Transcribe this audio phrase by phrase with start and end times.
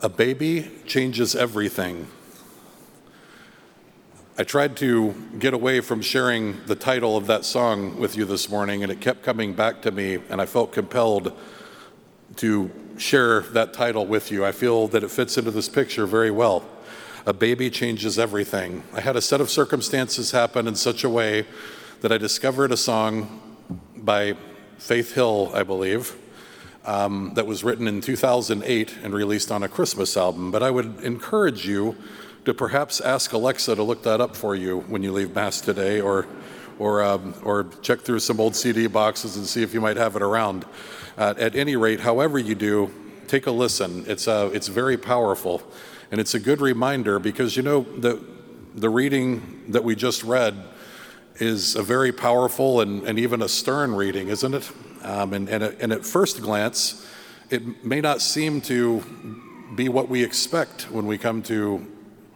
[0.00, 2.06] A baby changes everything.
[4.38, 8.48] I tried to get away from sharing the title of that song with you this
[8.48, 11.36] morning, and it kept coming back to me, and I felt compelled
[12.36, 14.44] to share that title with you.
[14.44, 16.64] I feel that it fits into this picture very well.
[17.26, 18.84] A baby changes everything.
[18.94, 21.44] I had a set of circumstances happen in such a way
[22.02, 23.56] that I discovered a song
[23.96, 24.36] by
[24.78, 26.14] Faith Hill, I believe,
[26.88, 30.50] um, that was written in 2008 and released on a Christmas album.
[30.50, 31.94] But I would encourage you
[32.46, 36.00] to perhaps ask Alexa to look that up for you when you leave Mass today,
[36.00, 36.26] or,
[36.78, 40.16] or, um, or check through some old CD boxes and see if you might have
[40.16, 40.64] it around.
[41.18, 42.90] Uh, at any rate, however you do,
[43.26, 44.04] take a listen.
[44.06, 45.62] It's, uh, it's very powerful,
[46.10, 48.18] and it's a good reminder because you know the,
[48.74, 50.54] the reading that we just read
[51.34, 54.70] is a very powerful and, and even a stern reading, isn't it?
[55.08, 57.06] Um, and, and, and at first glance,
[57.48, 59.02] it may not seem to
[59.74, 61.86] be what we expect when we come to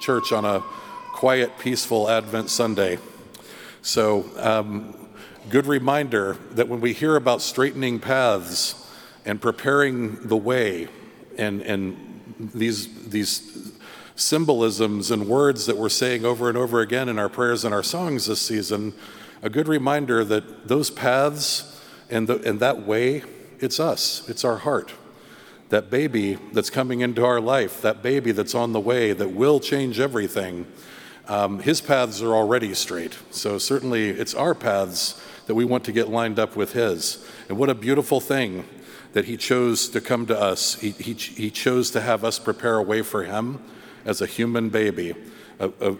[0.00, 0.64] church on a
[1.12, 2.98] quiet, peaceful Advent Sunday.
[3.82, 4.96] So, um,
[5.48, 8.90] good reminder that when we hear about straightening paths
[9.24, 10.88] and preparing the way
[11.38, 13.70] and, and these, these
[14.16, 17.84] symbolisms and words that we're saying over and over again in our prayers and our
[17.84, 18.92] songs this season,
[19.40, 21.75] a good reminder that those paths
[22.10, 23.22] and, the, and that way,
[23.60, 24.92] it's us, it's our heart.
[25.70, 29.58] That baby that's coming into our life, that baby that's on the way that will
[29.58, 30.66] change everything,
[31.28, 33.18] um, his paths are already straight.
[33.30, 37.26] So, certainly, it's our paths that we want to get lined up with his.
[37.48, 38.64] And what a beautiful thing
[39.12, 40.74] that he chose to come to us.
[40.74, 43.60] He, he, he chose to have us prepare a way for him
[44.04, 45.14] as a human baby,
[45.58, 45.96] a, a,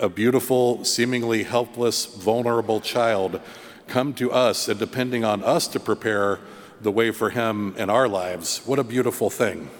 [0.00, 3.40] a beautiful, seemingly helpless, vulnerable child
[3.86, 6.40] come to us and depending on us to prepare
[6.80, 8.58] the way for him in our lives.
[8.66, 9.70] What a beautiful thing.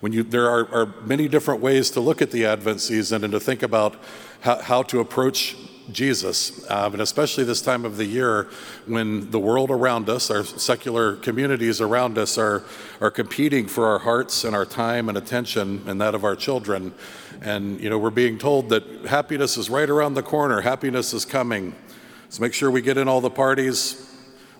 [0.00, 3.32] When you, there are, are many different ways to look at the Advent season and
[3.32, 3.96] to think about
[4.40, 5.56] how, how to approach
[5.92, 8.48] Jesus, um, and especially this time of the year
[8.86, 12.64] when the world around us, our secular communities around us, are,
[13.00, 16.94] are competing for our hearts and our time and attention and that of our children.
[17.42, 21.24] And, you know, we're being told that happiness is right around the corner, happiness is
[21.24, 21.74] coming.
[22.34, 24.12] Let's make sure we get in all the parties.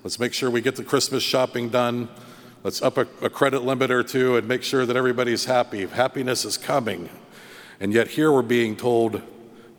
[0.05, 2.09] Let's make sure we get the Christmas shopping done.
[2.63, 5.85] Let's up a, a credit limit or two and make sure that everybody's happy.
[5.85, 7.09] Happiness is coming.
[7.81, 9.23] And yet, here we're being told,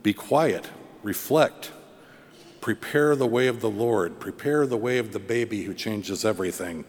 [0.03, 0.69] be quiet
[1.03, 1.71] reflect,
[2.59, 6.83] prepare the way of the Lord, prepare the way of the baby who changes everything.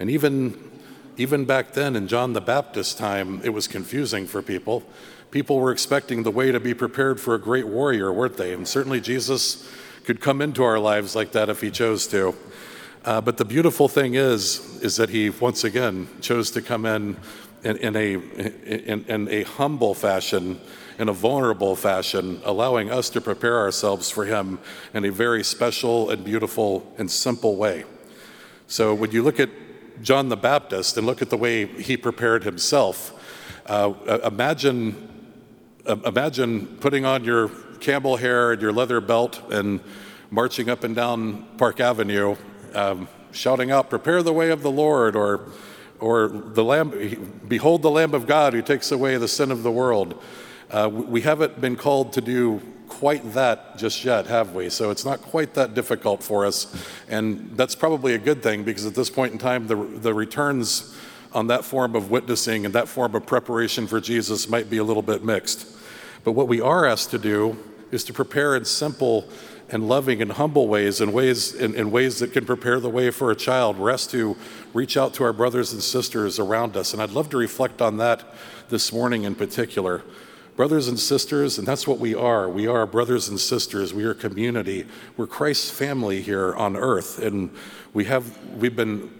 [0.00, 0.72] And even,
[1.16, 4.82] even back then in John the Baptist's time, it was confusing for people.
[5.30, 8.52] People were expecting the way to be prepared for a great warrior, weren't they?
[8.52, 9.68] And certainly Jesus
[10.04, 12.34] could come into our lives like that if he chose to.
[13.04, 17.16] Uh, but the beautiful thing is, is that he once again chose to come in
[17.64, 20.60] in, in a, in, in a humble fashion
[20.98, 24.58] in a vulnerable fashion, allowing us to prepare ourselves for Him
[24.94, 27.84] in a very special and beautiful and simple way.
[28.66, 29.50] So when you look at
[30.02, 33.12] John the Baptist and look at the way he prepared himself,
[33.66, 33.92] uh,
[34.24, 35.08] imagine,
[35.86, 37.50] uh, imagine putting on your
[37.82, 39.80] camel hair and your leather belt and
[40.30, 42.36] marching up and down Park Avenue,
[42.74, 45.48] um, shouting out, Prepare the way of the Lord, or,
[46.00, 49.70] or the Lamb, Behold the Lamb of God who takes away the sin of the
[49.70, 50.22] world.
[50.70, 54.70] Uh, we haven't been called to do quite that just yet, have we?
[54.70, 56.74] So it's not quite that difficult for us.
[57.08, 60.96] And that's probably a good thing because at this point in time, the, the returns
[61.32, 64.84] on that form of witnessing and that form of preparation for Jesus might be a
[64.84, 65.66] little bit mixed.
[66.24, 67.56] But what we are asked to do
[67.92, 69.28] is to prepare in simple
[69.68, 73.10] and loving and humble ways and ways in, in, ways that can prepare the way
[73.10, 73.76] for a child.
[73.88, 74.36] Asked to
[74.74, 76.92] reach out to our brothers and sisters around us.
[76.92, 78.24] And I'd love to reflect on that
[78.68, 80.02] this morning in particular
[80.56, 82.48] brothers and sisters, and that's what we are.
[82.48, 83.94] We are brothers and sisters.
[83.94, 84.86] We are community.
[85.16, 87.50] We're Christ's family here on earth, and
[87.94, 89.10] we have we've been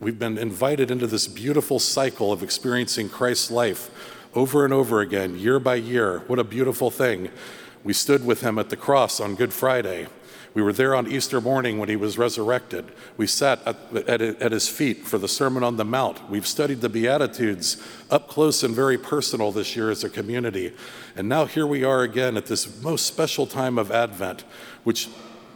[0.00, 3.90] we've been invited into this beautiful cycle of experiencing Christ's life
[4.34, 6.18] over and over again, year by year.
[6.26, 7.30] What a beautiful thing.
[7.84, 10.08] We stood with him at the cross on Good Friday.
[10.54, 12.86] We were there on Easter morning when he was resurrected.
[13.16, 13.76] We sat at,
[14.08, 16.30] at, at, his feet for the Sermon on the Mount.
[16.30, 17.76] We've studied the Beatitudes
[18.10, 20.72] up close and very personal this year as a community.
[21.16, 24.44] And now here we are again at this most special time of Advent,
[24.84, 25.08] which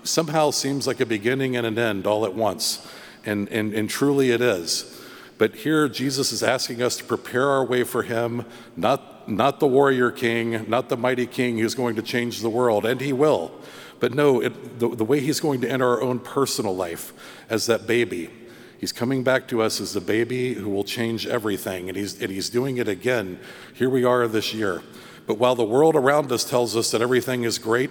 [0.03, 2.87] somehow seems like a beginning and an end all at once.
[3.25, 5.01] And, and, and truly it is.
[5.39, 8.45] But here Jesus is asking us to prepare our way for him,
[8.77, 12.85] not, not the warrior king, not the mighty king who's going to change the world,
[12.85, 13.53] and he will.
[14.01, 17.13] But no, it, the, the way he's going to enter our own personal life
[17.51, 18.31] as that baby,
[18.79, 22.31] He's coming back to us as the baby who will change everything, and he's, and
[22.31, 23.41] he's doing it again.
[23.75, 24.83] Here we are this year.
[25.27, 27.91] But while the world around us tells us that everything is great,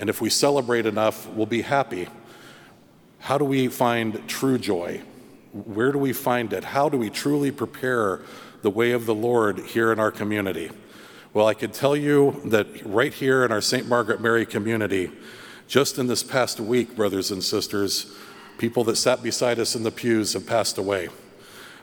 [0.00, 2.08] and if we celebrate enough, we'll be happy,
[3.20, 5.02] how do we find true joy?
[5.52, 6.64] Where do we find it?
[6.64, 8.20] How do we truly prepare
[8.64, 10.70] the way of the Lord here in our community?
[11.34, 13.86] Well, I could tell you that right here in our St.
[13.86, 15.12] Margaret Mary community,
[15.68, 18.16] just in this past week, brothers and sisters,
[18.56, 21.10] people that sat beside us in the pews have passed away.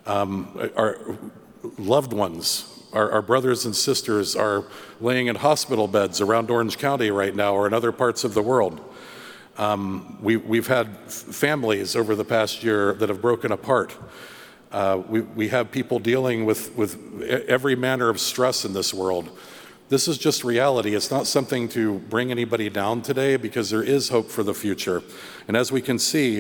[0.08, 1.20] Um, our
[1.78, 4.66] loved ones, our, our, brothers and sisters, are
[5.00, 8.42] laying in hospital beds around Orange County right now or in other parts of the
[8.42, 8.82] world.
[9.60, 13.96] Um, we, we've had families over the past year that have broken apart.
[14.72, 19.30] Uh, we, we have people dealing with, with every manner of stress in this world.
[19.90, 20.96] This is just reality.
[20.96, 25.04] It's not something to bring anybody down today because there is hope for the future.
[25.50, 26.38] And as we can see,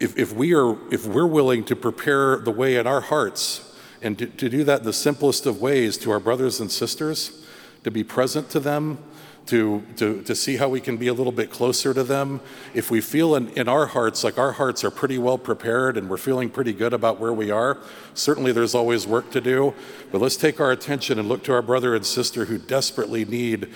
[0.00, 4.18] if, if, we are, if we're willing to prepare the way in our hearts and
[4.18, 7.46] to, to do that in the simplest of ways to our brothers and sisters,
[7.84, 8.98] to be present to them,
[9.46, 12.40] to, to, to see how we can be a little bit closer to them.
[12.72, 16.08] If we feel in, in our hearts like our hearts are pretty well prepared and
[16.08, 17.78] we're feeling pretty good about where we are,
[18.14, 19.74] certainly there's always work to do.
[20.10, 23.70] But let's take our attention and look to our brother and sister who desperately need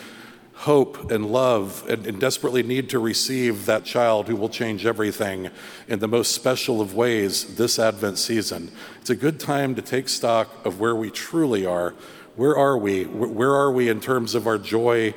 [0.55, 5.49] hope and love and, and, desperately need to receive that child who will change everything
[5.87, 8.69] in the most special of ways this Advent season.
[9.01, 11.95] It's a good time to take stock of where we truly are.
[12.35, 13.05] Where are we?
[13.05, 15.15] Where are we in terms of our joy?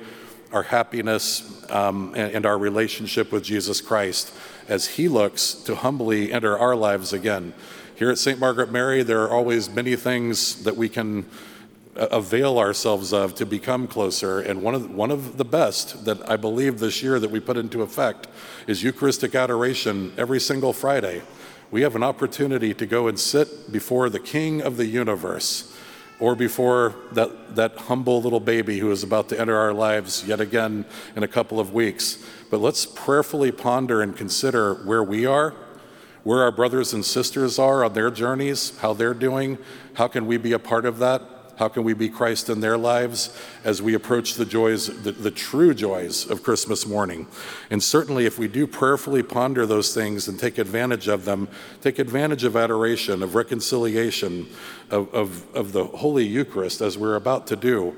[0.52, 4.34] Our happiness, um, and, and our relationship with Jesus Christ
[4.68, 7.54] as He looks to humbly enter our lives again.
[7.96, 8.40] Here at St.
[8.40, 11.26] Margaret Mary, there are always many things that we can
[11.96, 14.40] uh, avail ourselves of to become closer.
[14.40, 17.58] And one of, one of the best that I believe this year that we put
[17.58, 18.28] into effect
[18.66, 21.22] is Eucharistic adoration every single Friday.
[21.70, 25.78] We have an opportunity to go and sit before the King of the universe
[26.22, 30.40] or before that, that humble little baby who is about to enter our lives yet
[30.40, 30.86] again
[31.16, 32.24] in a couple of weeks.
[32.52, 35.56] But let's prayerfully ponder and consider where we are,
[36.24, 39.58] where our brothers and sisters are on their journeys, how they're doing,
[39.96, 41.24] how can we be a part of that,
[41.58, 45.32] how can we be Christ in their lives as we approach the joys, the, the,
[45.32, 47.28] true joys of Christmas morning?
[47.70, 51.48] And certainly, if we do prayerfully ponder those things and take advantage of them,
[51.82, 54.48] take advantage of adoration, of reconciliation,
[54.90, 57.96] of, of, of the Holy Eucharist, as we're about to do,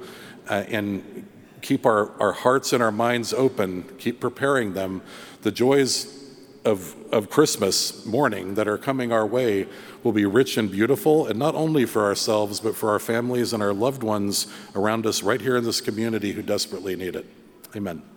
[0.49, 1.27] uh, and
[1.61, 5.01] keep our, our hearts and our minds open, keep preparing them,
[5.41, 6.22] the joys
[6.65, 9.67] of, of Christmas morning that are coming our way
[10.03, 13.61] will be rich and beautiful, and not only for ourselves, but for our families and
[13.61, 17.25] our loved ones around us right here in this community who desperately need it.
[17.75, 18.12] Amen.